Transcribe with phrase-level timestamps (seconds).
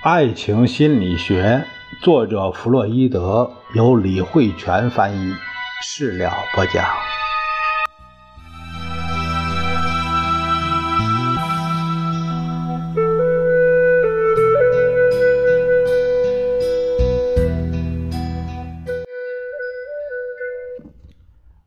[0.00, 1.64] 爱情心理学，
[2.00, 5.34] 作者弗洛伊德，由李慧泉翻译，
[5.82, 6.84] 事了播讲。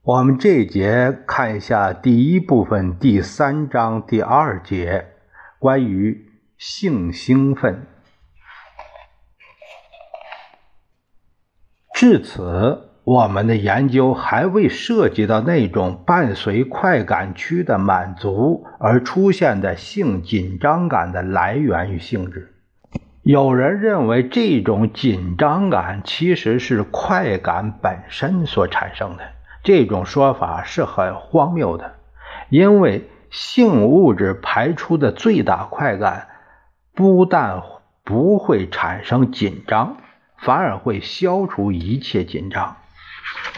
[0.04, 5.08] 我们这节看一下第一部分第三章第二节，
[5.60, 7.86] 关于性兴奋。
[12.02, 22.56] 至此，我们的研究还未涉及到那种伴随快感区的满足而出现的性紧张感的来源与性质。
[23.22, 29.24] 有人认为，这种紧张感其实是快感本身所产生的。
[29.64, 31.94] 这种说法是很荒谬的，
[32.50, 36.30] 因为性物质排出的最大快感
[36.96, 37.62] 不但
[38.04, 39.98] 不会产生紧张。
[40.42, 42.78] 反而会消除一切紧张，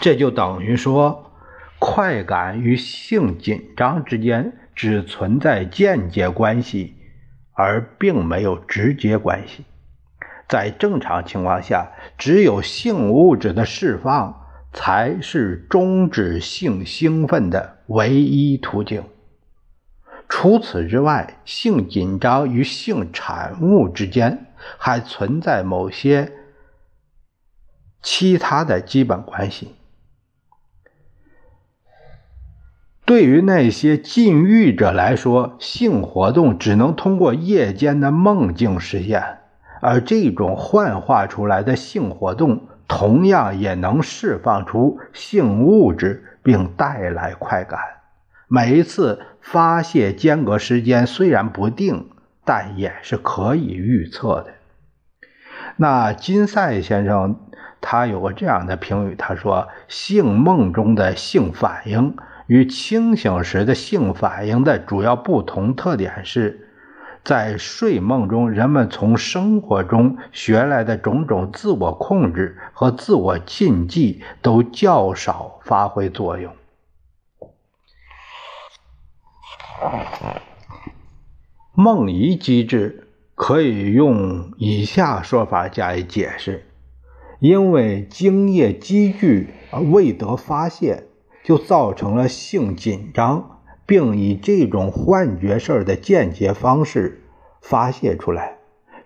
[0.01, 1.31] 这就等于说，
[1.79, 6.95] 快感与性紧张之间只存在间接关系，
[7.53, 9.63] 而并没有直接关系。
[10.49, 19.03] 在正常情况下，只有性物质的释放才是终止性兴奋的唯一途径。
[20.27, 24.47] 除此之外，性紧张与性产物之间
[24.77, 26.29] 还存在某些。
[28.03, 29.75] 其他的基本关系，
[33.05, 39.37] 对于那些禁欲者来说，性活动只能通过夜间的梦境实现，
[39.79, 47.79] 而这种幻化出来的性活动同样也能释放出性物质，并带来快感。
[48.49, 52.09] 每一次发泄间隔时间虽然不定，
[52.43, 54.47] 但也是可以预测的。
[55.77, 57.39] 那金赛先生。
[57.85, 62.15] 他有个这样的评语，他说：“性梦中的性反应
[62.47, 66.69] 与清醒时的性反应的主要不同特点是，
[67.25, 76.55] 在睡梦中，人们从生活中学来的种种自我控制和自我禁忌都较少发挥作用。
[81.73, 86.65] 梦遗机制可以用以下说法加以解释。”
[87.43, 91.03] 因为精液积聚而未得发泄，
[91.43, 97.21] 就造成了性紧张，并以这种幻觉式的间接方式
[97.61, 98.59] 发泄出来。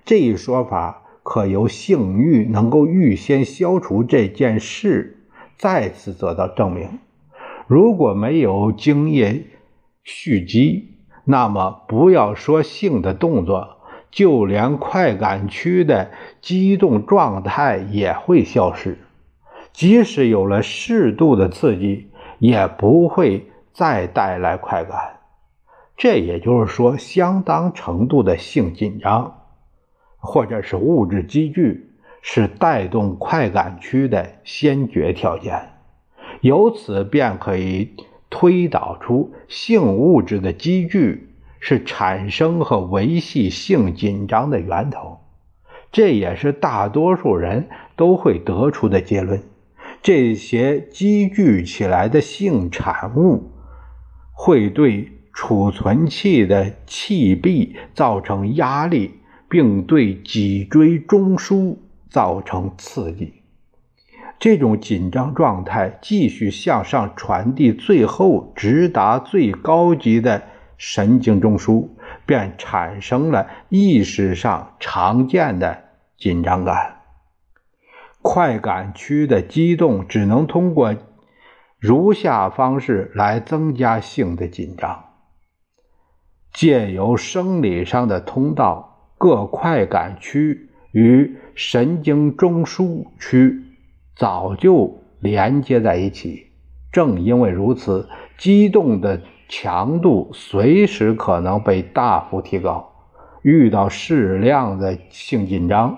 [0.06, 5.26] 这一说法可由性欲能够预先消除这件事
[5.58, 7.00] 再次得到证明。
[7.66, 9.48] 如果没有精液
[10.04, 10.92] 蓄积，
[11.24, 13.77] 那么不要说性的动作。
[14.18, 16.10] 就连快感区的
[16.42, 18.98] 激动状态也会消失，
[19.74, 22.08] 即使有了适度的刺激，
[22.40, 25.20] 也不会再带来快感。
[25.96, 29.42] 这也就是说，相当程度的性紧张
[30.18, 31.92] 或者是物质积聚
[32.24, 35.74] 是带动快感区的先决条件。
[36.42, 37.94] 由此便可以
[38.32, 41.27] 推导出性物质的积聚。
[41.60, 45.20] 是产生和维系性紧张的源头，
[45.92, 49.44] 这也是大多数人都会得出的结论。
[50.02, 53.52] 这些积聚起来的性产物
[54.32, 59.20] 会对储存器的气壁造成压力，
[59.50, 61.78] 并对脊椎中枢
[62.10, 63.34] 造成刺激。
[64.40, 70.44] 这种紧张状态继续向上传递，最后直达最高级的。
[70.78, 71.90] 神经中枢
[72.26, 75.84] 便产生了意识上常见的
[76.18, 77.02] 紧张感，
[78.22, 80.96] 快感区的激动只能通过
[81.80, 85.06] 如下方式来增加性的紧张：
[86.54, 93.64] 借由生理上的通道，各快感区与神经中枢区
[94.16, 96.47] 早就连接在一起。
[96.98, 98.10] 正因为如此，
[98.40, 99.22] 激动的。
[99.50, 102.92] 强度随时可能被大幅提高，
[103.44, 105.98] 遇到适量的性紧张，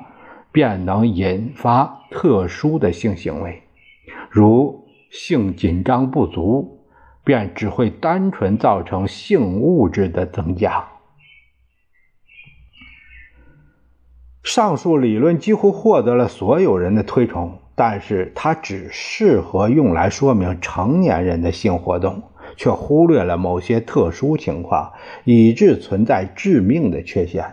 [0.52, 3.64] 便能引发特殊的性行为；
[4.30, 6.86] 如性紧张不足，
[7.24, 10.88] 便只会单纯造成性物质的增加。
[14.44, 22.22] 上述理论几乎获得了所有人的推崇，但是它只适合用来说明成年人的性活动。
[22.58, 24.92] 却忽略了某些特殊情况，
[25.24, 27.46] 以致存在致命的缺陷。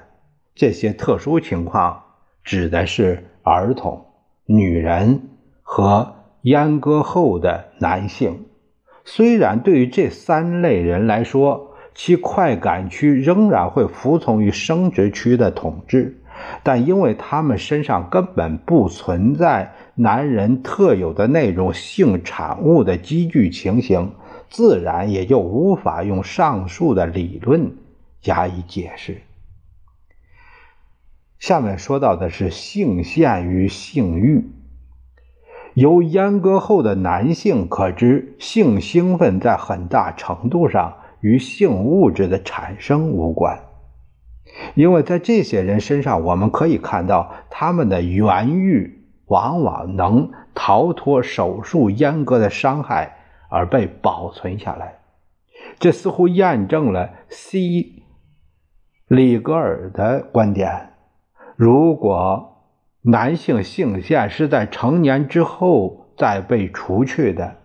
[0.53, 2.03] 这些特殊情况
[2.43, 4.05] 指的是儿童、
[4.47, 5.29] 女人
[5.63, 6.13] 和
[6.43, 8.47] 阉割后的男性。
[9.05, 16.21] 虽然对于这三类人来说，其快感区仍然会服从于生殖区的统治，
[16.63, 24.13] 但因为他们身上根本不存在男人特有的那种性产物的积聚情形，
[24.49, 27.73] 自然也就无法用上述的理论
[28.21, 29.23] 加以解释。
[31.39, 34.51] 下面说到的是性腺与性欲。
[35.75, 40.97] 由阉割后的男性可知，性兴奋在很大程度上。
[41.23, 43.59] 与性物质的产生无关，
[44.75, 53.17] 因为在这些人身上，我们可以看到他们的原欲往往能逃脱手术阉割的伤害
[53.49, 54.99] 而被保存下来。
[55.79, 58.03] 这似乎验证了 C.
[59.09, 60.91] 里格尔的观点：
[61.57, 62.63] 如果
[63.03, 67.57] 男性性腺是在成年之后再被除去的。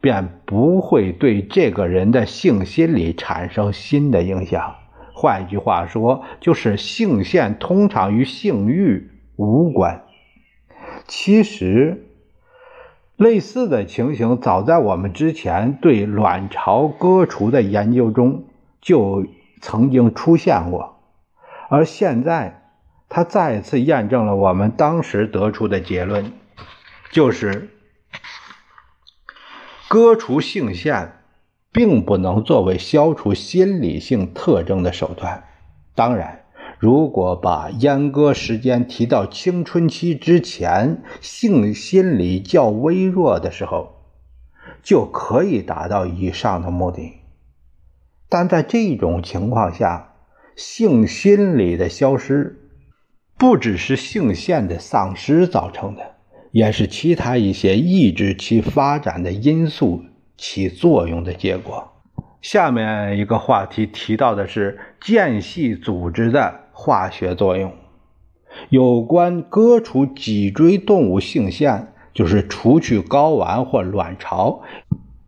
[0.00, 4.74] 便不会对这个人的性心理产生新的影响。
[5.14, 10.04] 换一句话说，就是性腺通常与性欲无关。
[11.06, 12.08] 其实，
[13.16, 18.44] 类似的情形早在我们之前对卵巢割除的研究中
[18.80, 19.24] 就
[19.62, 21.00] 曾经出现过，
[21.70, 22.62] 而现在
[23.08, 26.32] 它再次验证了我们当时得出的结论，
[27.10, 27.70] 就是。
[29.86, 31.12] 割除性腺，
[31.74, 35.44] 并不能作为消除心理性特征的手段。
[35.96, 36.44] 当然，
[36.78, 43.96] 如果把阉割时间提到青春期之前，性心理较微弱的时候，
[44.84, 47.14] 就可以达到以上的目的。
[48.28, 50.14] 但在这种情况下，
[50.54, 52.60] 性心理的消失，
[53.36, 56.12] 不只是性腺的丧失造成的。
[56.52, 60.04] 也是其他一些抑制其发展的因素
[60.36, 61.92] 起作用的结果。
[62.42, 67.72] 下面一个话题提到的是间隙组织的化学作用。
[68.68, 74.62] 有关割除脊椎动物性腺，就是除去睾丸或卵巢，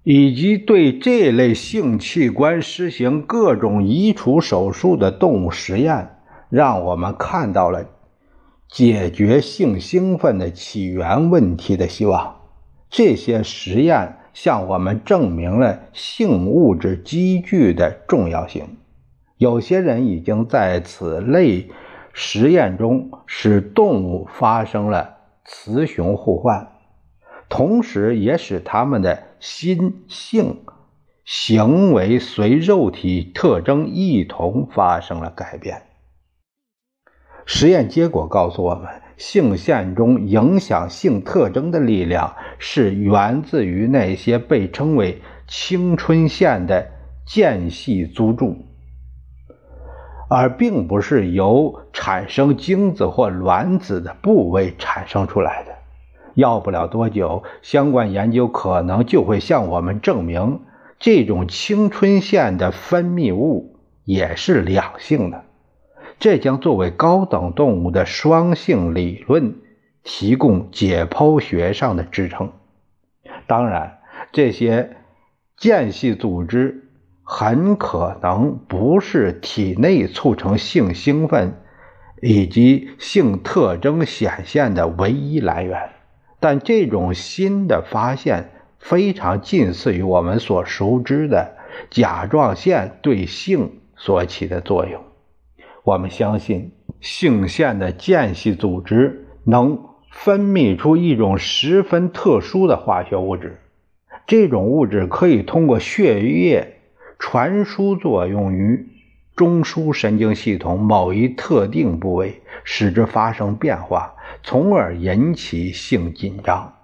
[0.04, 6.16] 以及对这类性器官实行各种移除手术的动物实验，
[6.50, 7.86] 让我们看到了。
[8.68, 12.36] 解决性兴奋的起源问题的希望，
[12.90, 18.76] 这些实验向我们证明了性物质积聚的重要性。
[19.38, 21.70] 有些人已经在此类
[22.12, 26.68] 实验中使动物发生了雌雄互换，
[27.48, 30.58] 同时也使它们的心性
[31.24, 35.85] 行为随肉体特征一同发生了改变。
[37.48, 46.88] 实验结果告诉我们，性腺中影响性特征的力量是源自于那些被称为青春腺的
[47.24, 48.56] 间隙租住，
[50.28, 55.72] 而并不是由产生精子或卵子的部位产生出来的。
[56.34, 60.60] 要不了多久，相关研究可能就会向我们证明，
[60.98, 65.45] 这种青春腺的分泌物也是两性的。
[66.18, 69.56] 这将作为高等动物的双性理论
[70.02, 72.52] 提供解剖学上的支撑。
[73.46, 73.98] 当然，
[74.32, 74.96] 这些
[75.56, 76.90] 间隙组织
[77.22, 81.60] 很可能不是体内促成性兴奋
[82.22, 85.90] 以及性特征显现的唯一来源，
[86.40, 91.56] 但这种新的发现非常近似于我们所熟知的
[91.90, 95.02] 甲状腺对性所起的作用。
[95.86, 99.78] 我们相信性腺的间隙组织能
[100.10, 103.60] 分泌出一种十分特殊的化学物质，
[104.26, 106.80] 这种物质可以通过血液
[107.20, 108.88] 传输作用于
[109.36, 116.74] 中枢神经系统某一特定部位，使之发生变化，从而引起性紧张。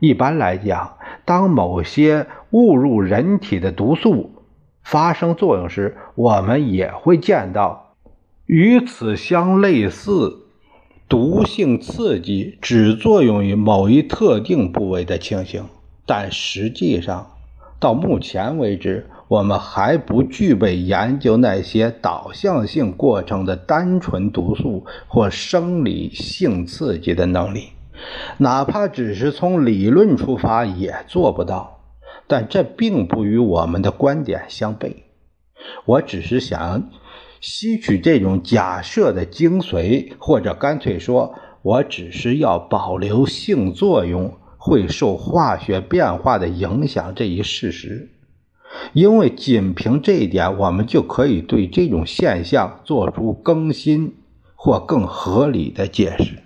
[0.00, 4.42] 一般来讲，当某些误入人体的毒素
[4.82, 7.84] 发生作用时，我们也会见到。
[8.48, 10.38] 与此相类似，
[11.06, 15.66] 毒性刺激只作用于某一特定部位的情形，
[16.06, 17.32] 但实际上，
[17.78, 27.64] 到目前为止，我们还不具备研究那些导向性过程的单纯毒素或生理性刺激的能力，
[28.38, 31.80] 哪怕只是从理论出发也做不到。
[32.26, 34.94] 但这并不与我们的观点相悖。
[35.84, 36.88] 我只是想。
[37.40, 48.10] 吸取这种假设的精髓，或者干脆说，我只是要保留性作用会受化学变化的影响这一事实，
[48.92, 54.14] 因为仅凭这一点，我们就可以对这种现象做出更新
[54.54, 56.42] 或更合理的解释。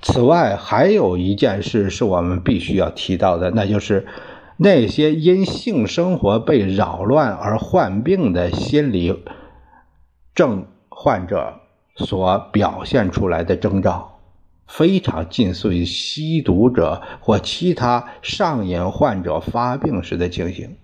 [0.00, 4.06] 此外，还有一件事是我们必须要提到的，那就是
[4.56, 9.20] 那些因性生活被扰乱而患病的心理
[10.38, 11.52] 症患者
[11.96, 14.20] 所表现出来的征兆，
[14.68, 20.76] 非常近似于吸毒者或其他上瘾患者发病时的情形。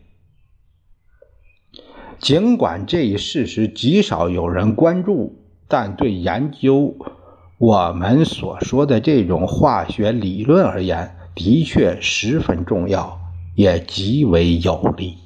[2.18, 6.96] 尽管这一事实极少有人关注，但对研究。
[7.58, 13.20] 我们所说的这种化学理论而言，的确十分重要，
[13.54, 15.16] 也极为有利。